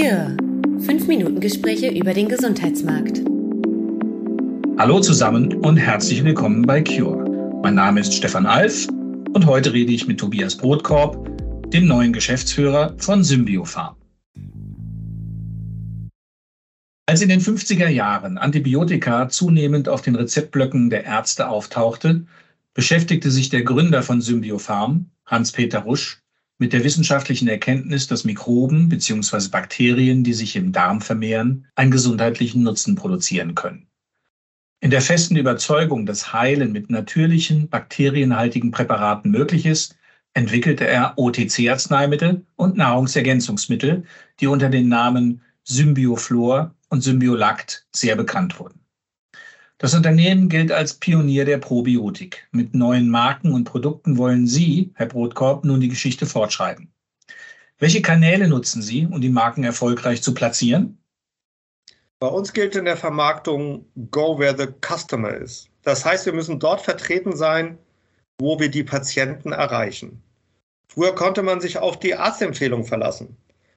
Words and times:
Cure. 0.00 0.34
Fünf 0.80 1.08
Minuten 1.08 1.40
Gespräche 1.40 1.90
über 1.90 2.14
den 2.14 2.26
Gesundheitsmarkt. 2.26 3.20
Hallo 4.78 5.00
zusammen 5.00 5.52
und 5.56 5.76
herzlich 5.76 6.24
willkommen 6.24 6.62
bei 6.62 6.80
Cure. 6.80 7.22
Mein 7.62 7.74
Name 7.74 8.00
ist 8.00 8.14
Stefan 8.14 8.46
Alf 8.46 8.88
und 9.34 9.44
heute 9.44 9.74
rede 9.74 9.92
ich 9.92 10.06
mit 10.06 10.18
Tobias 10.18 10.56
Brotkorb, 10.56 11.28
dem 11.70 11.86
neuen 11.86 12.14
Geschäftsführer 12.14 12.94
von 12.96 13.22
Symbiofarm. 13.22 13.96
Als 17.04 17.20
in 17.20 17.28
den 17.28 17.42
50er 17.42 17.88
Jahren 17.88 18.38
Antibiotika 18.38 19.28
zunehmend 19.28 19.90
auf 19.90 20.00
den 20.00 20.14
Rezeptblöcken 20.14 20.88
der 20.88 21.04
Ärzte 21.04 21.50
auftauchte, 21.50 22.24
beschäftigte 22.72 23.30
sich 23.30 23.50
der 23.50 23.64
Gründer 23.64 24.02
von 24.02 24.22
Symbiofarm, 24.22 25.10
Hans-Peter 25.26 25.80
Rusch, 25.80 26.22
mit 26.60 26.74
der 26.74 26.84
wissenschaftlichen 26.84 27.48
Erkenntnis, 27.48 28.06
dass 28.06 28.24
Mikroben 28.24 28.90
bzw. 28.90 29.48
Bakterien, 29.48 30.22
die 30.22 30.34
sich 30.34 30.56
im 30.56 30.72
Darm 30.72 31.00
vermehren, 31.00 31.66
einen 31.74 31.90
gesundheitlichen 31.90 32.62
Nutzen 32.62 32.96
produzieren 32.96 33.54
können. 33.54 33.86
In 34.80 34.90
der 34.90 35.00
festen 35.00 35.36
Überzeugung, 35.36 36.04
dass 36.04 36.34
Heilen 36.34 36.72
mit 36.72 36.90
natürlichen, 36.90 37.68
bakterienhaltigen 37.68 38.70
Präparaten 38.70 39.30
möglich 39.30 39.64
ist, 39.64 39.96
entwickelte 40.34 40.86
er 40.86 41.14
OTC-Arzneimittel 41.16 42.44
und 42.56 42.76
Nahrungsergänzungsmittel, 42.76 44.04
die 44.38 44.46
unter 44.46 44.68
den 44.68 44.88
Namen 44.88 45.40
Symbioflor 45.64 46.74
und 46.90 47.00
Symbiolakt 47.00 47.86
sehr 47.92 48.16
bekannt 48.16 48.60
wurden. 48.60 48.80
Das 49.80 49.94
Unternehmen 49.94 50.50
gilt 50.50 50.72
als 50.72 50.92
Pionier 50.92 51.46
der 51.46 51.56
Probiotik. 51.56 52.46
Mit 52.52 52.74
neuen 52.74 53.08
Marken 53.08 53.54
und 53.54 53.64
Produkten 53.64 54.18
wollen 54.18 54.46
Sie, 54.46 54.92
Herr 54.94 55.06
Brotkorb, 55.06 55.64
nun 55.64 55.80
die 55.80 55.88
Geschichte 55.88 56.26
fortschreiben. 56.26 56.92
Welche 57.78 58.02
Kanäle 58.02 58.46
nutzen 58.46 58.82
Sie, 58.82 59.06
um 59.06 59.22
die 59.22 59.30
Marken 59.30 59.64
erfolgreich 59.64 60.22
zu 60.22 60.34
platzieren? 60.34 60.98
Bei 62.18 62.26
uns 62.26 62.52
gilt 62.52 62.76
in 62.76 62.84
der 62.84 62.98
Vermarktung 62.98 63.86
Go 64.10 64.38
where 64.38 64.54
the 64.54 64.66
customer 64.86 65.34
is. 65.34 65.70
Das 65.80 66.04
heißt, 66.04 66.26
wir 66.26 66.34
müssen 66.34 66.60
dort 66.60 66.82
vertreten 66.82 67.34
sein, 67.34 67.78
wo 68.38 68.60
wir 68.60 68.68
die 68.68 68.84
Patienten 68.84 69.52
erreichen. 69.52 70.22
Früher 70.88 71.14
konnte 71.14 71.42
man 71.42 71.62
sich 71.62 71.78
auf 71.78 71.98
die 71.98 72.14
Arztempfehlung 72.14 72.84
verlassen. 72.84 73.34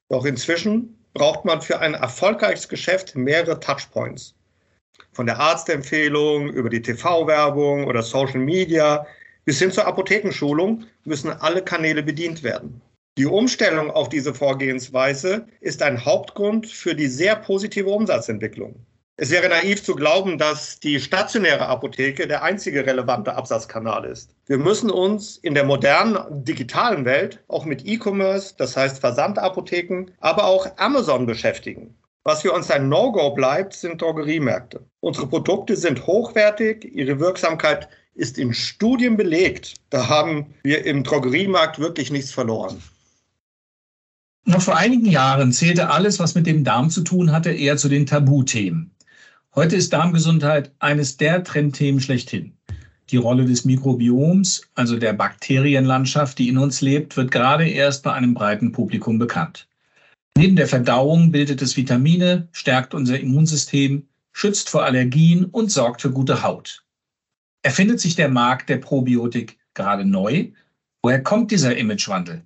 Doch 0.09 0.25
inzwischen 0.25 0.97
braucht 1.13 1.45
man 1.45 1.61
für 1.61 1.79
ein 1.79 1.93
erfolgreiches 1.93 2.67
Geschäft 2.67 3.15
mehrere 3.15 3.61
Touchpoints. 3.61 4.35
Von 5.11 5.27
der 5.27 5.39
Arztempfehlung 5.39 6.49
über 6.49 6.69
die 6.69 6.81
TV-Werbung 6.81 7.85
oder 7.85 8.01
Social 8.01 8.39
Media 8.39 9.05
bis 9.45 9.59
hin 9.59 9.71
zur 9.71 9.85
Apothekenschulung 9.85 10.85
müssen 11.05 11.29
alle 11.29 11.61
Kanäle 11.61 12.01
bedient 12.01 12.43
werden. 12.43 12.81
Die 13.17 13.27
Umstellung 13.27 13.91
auf 13.91 14.09
diese 14.09 14.33
Vorgehensweise 14.33 15.45
ist 15.61 15.83
ein 15.83 16.03
Hauptgrund 16.03 16.67
für 16.67 16.95
die 16.95 17.07
sehr 17.07 17.35
positive 17.35 17.89
Umsatzentwicklung. 17.89 18.75
Es 19.15 19.29
wäre 19.29 19.47
naiv 19.47 19.83
zu 19.83 19.93
glauben, 19.93 20.39
dass 20.39 20.79
die 20.79 20.99
stationäre 20.99 21.67
Apotheke 21.67 22.27
der 22.27 22.41
einzige 22.41 22.83
relevante 22.83 23.35
Absatzkanal 23.35 24.05
ist. 24.05 24.31
Wir 24.47 24.57
müssen 24.57 24.89
uns 24.89 25.37
in 25.37 25.53
der 25.53 25.65
modernen 25.65 26.43
digitalen 26.43 27.05
Welt 27.05 27.43
auch 27.47 27.65
mit 27.65 27.85
E-Commerce, 27.85 28.55
das 28.57 28.75
heißt 28.75 28.99
Versandapotheken, 28.99 30.07
aber 30.19 30.45
auch 30.45 30.65
Amazon 30.77 31.27
beschäftigen. 31.27 31.95
Was 32.25 32.41
für 32.41 32.53
uns 32.53 32.71
ein 32.71 32.87
No-Go 32.87 33.31
bleibt, 33.31 33.73
sind 33.73 34.01
Drogeriemärkte. 34.01 34.85
Unsere 35.01 35.27
Produkte 35.27 35.75
sind 35.75 36.07
hochwertig, 36.07 36.85
ihre 36.85 37.19
Wirksamkeit 37.19 37.89
ist 38.15 38.37
in 38.37 38.53
Studien 38.53 39.17
belegt. 39.17 39.73
Da 39.89 40.07
haben 40.07 40.53
wir 40.63 40.85
im 40.85 41.03
Drogeriemarkt 41.03 41.79
wirklich 41.79 42.11
nichts 42.11 42.31
verloren. 42.31 42.81
Noch 44.45 44.61
vor 44.61 44.77
einigen 44.77 45.05
Jahren 45.05 45.51
zählte 45.51 45.89
alles, 45.89 46.19
was 46.19 46.35
mit 46.35 46.47
dem 46.47 46.63
Darm 46.63 46.89
zu 46.89 47.01
tun 47.01 47.31
hatte, 47.31 47.51
eher 47.51 47.77
zu 47.77 47.89
den 47.89 48.05
Tabuthemen. 48.05 48.91
Heute 49.55 49.75
ist 49.75 49.93
Darmgesundheit 49.93 50.71
eines 50.79 51.17
der 51.17 51.43
Trendthemen 51.43 52.01
schlechthin. 52.01 52.53
Die 53.09 53.17
Rolle 53.17 53.45
des 53.45 53.65
Mikrobioms, 53.65 54.63
also 54.75 54.97
der 54.97 55.13
Bakterienlandschaft, 55.13 56.39
die 56.39 56.49
in 56.49 56.57
uns 56.57 56.81
lebt, 56.81 57.15
wird 57.17 57.31
gerade 57.31 57.67
erst 57.67 58.03
bei 58.03 58.13
einem 58.13 58.33
breiten 58.33 58.71
Publikum 58.71 59.19
bekannt. 59.19 59.67
Neben 60.37 60.55
der 60.55 60.67
Verdauung 60.67 61.31
bildet 61.31 61.61
es 61.61 61.77
Vitamine, 61.77 62.47
stärkt 62.51 62.93
unser 62.93 63.19
Immunsystem, 63.19 64.07
schützt 64.31 64.69
vor 64.69 64.83
Allergien 64.83 65.45
und 65.45 65.71
sorgt 65.71 66.01
für 66.01 66.11
gute 66.11 66.43
Haut. 66.43 66.83
Erfindet 67.61 67.99
sich 67.99 68.15
der 68.15 68.29
Markt 68.29 68.69
der 68.69 68.77
Probiotik 68.77 69.59
gerade 69.73 70.05
neu? 70.05 70.51
Woher 71.01 71.21
kommt 71.21 71.51
dieser 71.51 71.77
Imagewandel? 71.77 72.45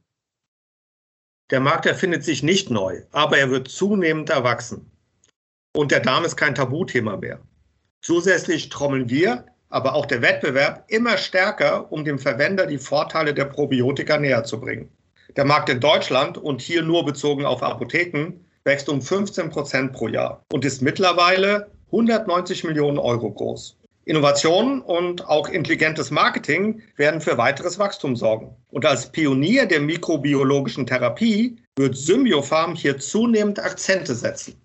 Der 1.49 1.59
Markt 1.61 1.85
erfindet 1.85 2.23
sich 2.25 2.43
nicht 2.43 2.69
neu, 2.69 3.03
aber 3.11 3.37
er 3.37 3.49
wird 3.49 3.69
zunehmend 3.69 4.29
erwachsen. 4.29 4.91
Und 5.73 5.91
der 5.91 6.01
Darm 6.01 6.25
ist 6.25 6.35
kein 6.35 6.55
Tabuthema 6.55 7.15
mehr. 7.17 7.39
Zusätzlich 8.01 8.69
trommeln 8.69 9.09
wir, 9.09 9.45
aber 9.69 9.93
auch 9.95 10.05
der 10.05 10.21
Wettbewerb 10.21 10.85
immer 10.87 11.17
stärker, 11.17 11.91
um 11.91 12.03
dem 12.03 12.19
Verwender 12.19 12.65
die 12.65 12.77
Vorteile 12.77 13.33
der 13.33 13.45
Probiotika 13.45 14.17
näher 14.17 14.43
zu 14.43 14.59
bringen. 14.59 14.89
Der 15.35 15.45
Markt 15.45 15.69
in 15.69 15.79
Deutschland 15.79 16.37
und 16.37 16.61
hier 16.61 16.81
nur 16.81 17.05
bezogen 17.05 17.45
auf 17.45 17.61
Apotheken 17.61 18.33
wächst 18.63 18.89
um 18.89 19.01
15 19.01 19.49
Prozent 19.49 19.93
pro 19.93 20.07
Jahr 20.07 20.43
und 20.51 20.65
ist 20.65 20.81
mittlerweile 20.81 21.71
190 21.87 22.63
Millionen 22.63 22.97
Euro 22.97 23.31
groß. 23.31 23.77
Innovationen 24.05 24.81
und 24.81 25.27
auch 25.27 25.49
intelligentes 25.49 26.11
Marketing 26.11 26.81
werden 26.95 27.19
für 27.19 27.37
weiteres 27.37 27.77
Wachstum 27.77 28.15
sorgen. 28.15 28.55
Und 28.69 28.85
als 28.85 29.11
Pionier 29.11 29.65
der 29.65 29.81
mikrobiologischen 29.81 30.87
Therapie 30.87 31.57
wird 31.75 31.97
Symbiofarm 31.97 32.73
hier 32.73 32.97
zunehmend 32.97 33.59
Akzente 33.59 34.15
setzen. 34.15 34.55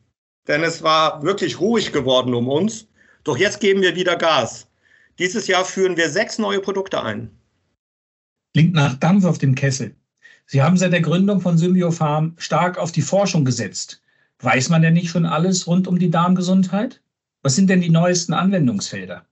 Denn 0.47 0.62
es 0.62 0.83
war 0.83 1.23
wirklich 1.23 1.59
ruhig 1.61 1.93
geworden 1.93 2.34
um 2.34 2.49
uns. 2.49 2.87
Doch 3.25 3.37
jetzt 3.37 3.61
geben 3.61 3.83
wir 3.83 3.97
wieder 3.97 4.17
Gas. 4.17 4.69
Dieses 5.19 5.49
Jahr 5.49 5.65
führen 5.65 5.97
wir 5.97 6.09
sechs 6.09 6.39
neue 6.39 6.61
Produkte 6.61 7.03
ein. 7.03 7.31
Klingt 8.55 8.75
nach 8.75 8.94
Dampf 8.94 9.25
auf 9.25 9.39
dem 9.39 9.55
Kessel. 9.55 9.94
Sie 10.52 10.60
haben 10.60 10.76
seit 10.76 10.92
der 10.92 11.00
Gründung 11.00 11.40
von 11.40 11.56
Symbiofarm 11.56 12.34
stark 12.36 12.76
auf 12.76 12.92
die 12.92 13.00
Forschung 13.00 13.46
gesetzt. 13.46 14.02
Weiß 14.40 14.68
man 14.68 14.82
denn 14.82 14.92
nicht 14.92 15.08
schon 15.08 15.24
alles 15.24 15.66
rund 15.66 15.88
um 15.88 15.98
die 15.98 16.10
Darmgesundheit? 16.10 17.00
Was 17.40 17.56
sind 17.56 17.70
denn 17.70 17.80
die 17.80 17.88
neuesten 17.88 18.34
Anwendungsfelder? 18.34 19.24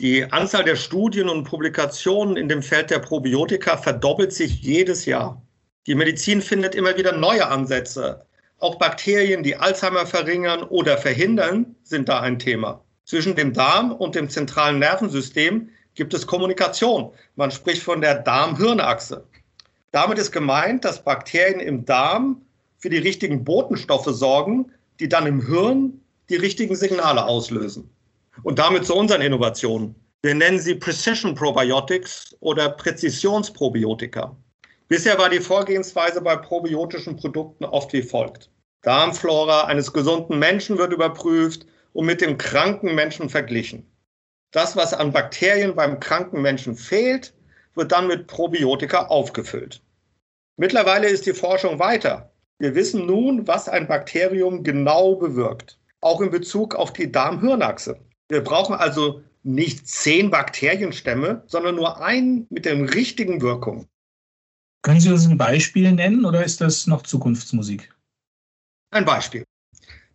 Die 0.00 0.32
Anzahl 0.32 0.64
der 0.64 0.76
Studien 0.76 1.28
und 1.28 1.44
Publikationen 1.44 2.38
in 2.38 2.48
dem 2.48 2.62
Feld 2.62 2.88
der 2.88 3.00
Probiotika 3.00 3.76
verdoppelt 3.76 4.32
sich 4.32 4.62
jedes 4.62 5.04
Jahr. 5.04 5.42
Die 5.86 5.94
Medizin 5.94 6.40
findet 6.40 6.74
immer 6.74 6.96
wieder 6.96 7.12
neue 7.12 7.46
Ansätze. 7.46 8.24
Auch 8.60 8.76
Bakterien, 8.76 9.42
die 9.42 9.56
Alzheimer 9.56 10.06
verringern 10.06 10.62
oder 10.62 10.96
verhindern, 10.96 11.76
sind 11.82 12.08
da 12.08 12.20
ein 12.20 12.38
Thema. 12.38 12.82
Zwischen 13.04 13.36
dem 13.36 13.52
Darm 13.52 13.92
und 13.92 14.14
dem 14.14 14.30
zentralen 14.30 14.78
Nervensystem 14.78 15.68
gibt 15.94 16.14
es 16.14 16.26
Kommunikation. 16.26 17.12
Man 17.36 17.50
spricht 17.50 17.82
von 17.82 18.00
der 18.00 18.20
Darm-Hirn-Achse. 18.20 19.26
Damit 19.92 20.18
ist 20.18 20.30
gemeint, 20.30 20.84
dass 20.84 21.02
Bakterien 21.02 21.60
im 21.60 21.84
Darm 21.84 22.42
für 22.78 22.90
die 22.90 22.98
richtigen 22.98 23.44
Botenstoffe 23.44 24.06
sorgen, 24.06 24.72
die 25.00 25.08
dann 25.08 25.26
im 25.26 25.44
Hirn 25.44 26.00
die 26.28 26.36
richtigen 26.36 26.76
Signale 26.76 27.24
auslösen. 27.24 27.90
Und 28.42 28.58
damit 28.58 28.86
zu 28.86 28.94
unseren 28.94 29.20
Innovationen. 29.20 29.94
Wir 30.22 30.34
nennen 30.34 30.60
sie 30.60 30.74
Precision 30.74 31.34
Probiotics 31.34 32.36
oder 32.40 32.68
Präzisionsprobiotika. 32.68 34.36
Bisher 34.88 35.18
war 35.18 35.28
die 35.28 35.40
Vorgehensweise 35.40 36.20
bei 36.20 36.36
probiotischen 36.36 37.16
Produkten 37.16 37.64
oft 37.64 37.92
wie 37.92 38.02
folgt. 38.02 38.50
Darmflora 38.82 39.64
eines 39.64 39.92
gesunden 39.92 40.38
Menschen 40.38 40.78
wird 40.78 40.92
überprüft 40.92 41.66
und 41.92 42.06
mit 42.06 42.20
dem 42.20 42.38
kranken 42.38 42.94
Menschen 42.94 43.28
verglichen. 43.28 43.86
Das, 44.52 44.76
was 44.76 44.94
an 44.94 45.12
Bakterien 45.12 45.74
beim 45.74 46.00
kranken 46.00 46.42
Menschen 46.42 46.74
fehlt, 46.74 47.32
wird 47.74 47.92
dann 47.92 48.06
mit 48.06 48.26
Probiotika 48.26 49.06
aufgefüllt. 49.06 49.82
Mittlerweile 50.56 51.08
ist 51.08 51.26
die 51.26 51.32
Forschung 51.32 51.78
weiter. 51.78 52.32
Wir 52.58 52.74
wissen 52.74 53.06
nun, 53.06 53.46
was 53.46 53.68
ein 53.68 53.86
Bakterium 53.86 54.62
genau 54.62 55.14
bewirkt, 55.14 55.78
auch 56.00 56.20
in 56.20 56.30
Bezug 56.30 56.74
auf 56.74 56.92
die 56.92 57.10
Darm-Hirn-Achse. 57.10 57.98
Wir 58.28 58.44
brauchen 58.44 58.74
also 58.74 59.22
nicht 59.42 59.88
zehn 59.88 60.30
Bakterienstämme, 60.30 61.42
sondern 61.46 61.76
nur 61.76 62.02
einen 62.02 62.46
mit 62.50 62.66
den 62.66 62.86
richtigen 62.86 63.40
Wirkungen. 63.40 63.86
Können 64.82 65.00
Sie 65.00 65.10
uns 65.10 65.26
ein 65.26 65.38
Beispiel 65.38 65.92
nennen 65.92 66.24
oder 66.24 66.44
ist 66.44 66.60
das 66.60 66.86
noch 66.86 67.02
Zukunftsmusik? 67.02 67.94
Ein 68.90 69.04
Beispiel. 69.04 69.44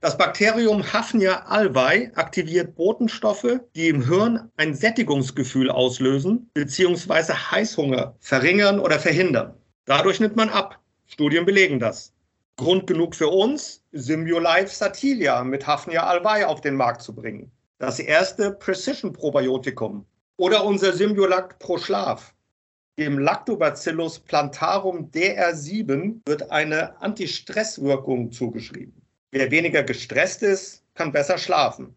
Das 0.06 0.20
Bakterium 0.20 0.84
Hafnia 0.94 1.48
alvei 1.48 2.12
aktiviert 2.14 2.76
Botenstoffe, 2.76 3.60
die 3.76 3.88
im 3.88 4.06
Hirn 4.06 4.52
ein 4.56 4.76
Sättigungsgefühl 4.76 5.72
auslösen 5.72 6.48
bzw. 6.54 7.34
Heißhunger 7.34 8.16
verringern 8.20 8.80
oder 8.80 9.00
verhindern. 9.00 9.56
Dadurch 9.86 10.20
nimmt 10.20 10.36
man 10.36 10.50
ab. 10.50 10.80
Studien 11.08 11.44
belegen 11.44 11.80
das. 11.80 12.14
Grund 12.56 12.86
genug 12.86 13.16
für 13.16 13.30
uns, 13.30 13.82
Symbiolife 13.94 14.68
Satilia 14.68 15.44
mit 15.44 15.66
Hafnia 15.66 16.06
alvei 16.06 16.46
auf 16.46 16.62
den 16.62 16.76
Markt 16.76 17.02
zu 17.02 17.16
bringen. 17.16 17.52
Das 17.80 17.98
erste 17.98 18.52
Precision 18.52 19.12
Probiotikum. 19.12 20.06
Oder 20.38 20.66
unser 20.66 20.94
Symbiolakt 20.94 21.58
pro 21.58 21.80
Schlaf. 21.80 22.36
Dem 23.00 23.18
Lactobacillus 23.18 24.20
plantarum 24.20 25.10
DR7 25.10 26.20
wird 26.28 26.52
eine 26.52 27.02
Antistresswirkung 27.02 28.32
zugeschrieben. 28.32 29.02
Wer 29.36 29.52
weniger 29.52 29.84
gestresst 29.84 30.44
ist, 30.44 30.82
kann 30.94 31.12
besser 31.12 31.38
schlafen. 31.38 31.94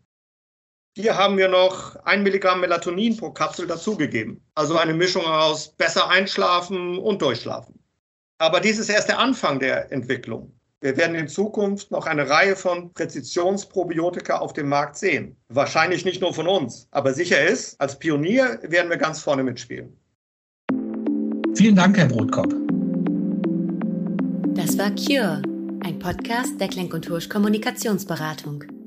Hier 0.96 1.16
haben 1.16 1.38
wir 1.38 1.46
noch 1.46 1.94
ein 2.04 2.24
Milligramm 2.24 2.60
Melatonin 2.60 3.16
pro 3.16 3.30
Kapsel 3.30 3.68
dazugegeben. 3.68 4.40
Also 4.56 4.76
eine 4.76 4.92
Mischung 4.92 5.24
aus 5.24 5.68
besser 5.68 6.08
einschlafen 6.10 6.98
und 6.98 7.22
durchschlafen. 7.22 7.78
Aber 8.38 8.58
dies 8.58 8.80
ist 8.80 8.88
erst 8.88 9.08
der 9.08 9.20
Anfang 9.20 9.60
der 9.60 9.92
Entwicklung. 9.92 10.52
Wir 10.80 10.96
werden 10.96 11.14
in 11.14 11.28
Zukunft 11.28 11.92
noch 11.92 12.06
eine 12.06 12.28
Reihe 12.28 12.56
von 12.56 12.92
Präzisionsprobiotika 12.92 14.38
auf 14.38 14.52
dem 14.52 14.68
Markt 14.68 14.96
sehen. 14.96 15.36
Wahrscheinlich 15.48 16.04
nicht 16.04 16.20
nur 16.20 16.34
von 16.34 16.48
uns, 16.48 16.88
aber 16.90 17.14
sicher 17.14 17.40
ist, 17.40 17.80
als 17.80 17.96
Pionier 18.00 18.58
werden 18.62 18.90
wir 18.90 18.96
ganz 18.96 19.20
vorne 19.20 19.44
mitspielen. 19.44 19.96
Vielen 21.54 21.76
Dank, 21.76 21.98
Herr 21.98 22.08
Brotkopf. 22.08 22.52
Das 24.54 24.76
war 24.76 24.90
Cure, 24.96 25.40
ein 25.88 25.98
Podcast 25.98 26.60
der 26.60 26.68
Klenk 26.68 26.92
und 26.92 27.08
Hursch 27.08 27.30
Kommunikationsberatung. 27.30 28.77